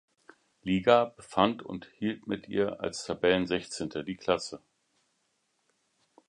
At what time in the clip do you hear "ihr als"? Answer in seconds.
2.49-3.05